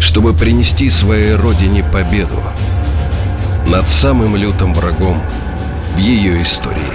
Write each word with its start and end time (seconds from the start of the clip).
чтобы 0.00 0.34
принести 0.34 0.90
своей 0.90 1.34
родине 1.34 1.84
победу 1.84 2.42
над 3.66 3.88
самым 3.88 4.36
лютым 4.36 4.74
врагом 4.74 5.22
в 5.94 5.98
ее 5.98 6.42
истории. 6.42 6.92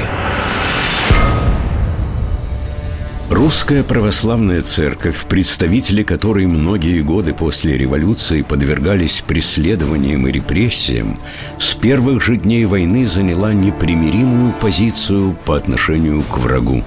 Русская 3.29 3.83
православная 3.83 4.61
церковь, 4.61 5.25
представители 5.25 6.03
которой 6.03 6.45
многие 6.45 6.99
годы 7.01 7.33
после 7.33 7.77
революции 7.77 8.41
подвергались 8.41 9.21
преследованиям 9.25 10.27
и 10.27 10.31
репрессиям, 10.31 11.19
с 11.57 11.73
первых 11.73 12.23
же 12.23 12.35
дней 12.35 12.65
войны 12.65 13.05
заняла 13.05 13.53
непримиримую 13.53 14.51
позицию 14.59 15.37
по 15.45 15.55
отношению 15.55 16.23
к 16.23 16.37
врагу. 16.37 16.83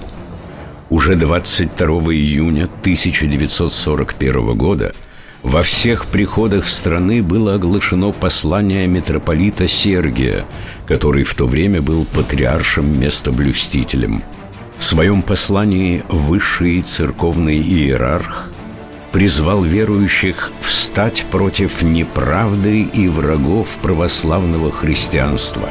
Уже 0.90 1.16
22 1.16 1.86
июня 2.12 2.64
1941 2.64 4.52
года– 4.52 4.92
во 5.42 5.62
всех 5.62 6.06
приходах 6.06 6.66
страны 6.66 7.22
было 7.22 7.54
оглашено 7.54 8.12
послание 8.12 8.86
митрополита 8.86 9.66
Сергия, 9.66 10.44
который 10.86 11.24
в 11.24 11.34
то 11.34 11.46
время 11.46 11.82
был 11.82 12.04
патриаршим 12.04 13.00
местоблюстителем. 13.00 14.22
В 14.78 14.84
своем 14.84 15.22
послании 15.22 16.02
высший 16.08 16.80
церковный 16.80 17.58
иерарх 17.58 18.48
призвал 19.10 19.62
верующих 19.62 20.52
встать 20.60 21.24
против 21.30 21.82
неправды 21.82 22.82
и 22.82 23.08
врагов 23.08 23.78
православного 23.82 24.70
христианства, 24.70 25.68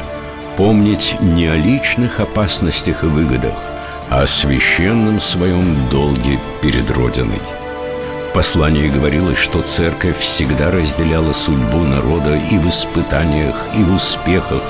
помнить 0.58 1.16
не 1.22 1.48
о 1.48 1.56
личных 1.56 2.20
опасностях 2.20 3.04
и 3.04 3.08
выгодах, 3.08 3.58
а 4.10 4.24
о 4.24 4.28
священном 4.28 5.20
своем 5.20 5.90
долге 5.90 6.40
перед 6.62 6.90
Родиной– 6.92 7.42
послании 8.34 8.88
говорилось, 8.90 9.38
что 9.38 9.62
церковь 9.62 10.18
всегда 10.20 10.72
разделяла 10.72 11.34
судьбу 11.34 11.80
народа 11.80 12.36
и 12.36 12.58
в 12.58 12.68
испытаниях, 12.70 13.56
и 13.78 13.84
в 13.84 13.94
успехах, 13.94 14.64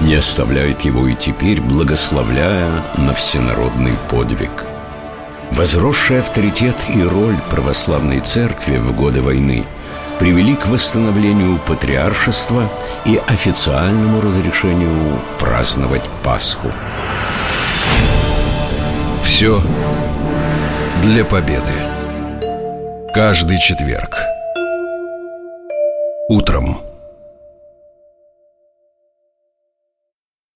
не 0.00 0.14
оставляет 0.14 0.82
его 0.82 1.06
и 1.08 1.14
теперь, 1.14 1.60
благословляя 1.60 2.70
на 2.96 3.14
всенародный 3.14 3.94
подвиг. 4.10 4.50
Возросший 5.50 6.20
авторитет 6.20 6.76
и 6.94 7.02
роль 7.02 7.36
православной 7.50 8.20
церкви 8.20 8.76
в 8.76 8.92
годы 8.94 9.22
войны 9.22 9.64
привели 10.18 10.54
к 10.54 10.66
восстановлению 10.66 11.58
патриаршества 11.58 12.68
и 13.04 13.20
официальному 13.26 14.20
разрешению 14.20 15.20
праздновать 15.38 16.04
Пасху. 16.22 16.70
Все 19.22 19.62
для 21.02 21.24
победы. 21.24 21.97
Каждый 23.14 23.58
четверг. 23.58 24.18
Утром. 26.28 26.87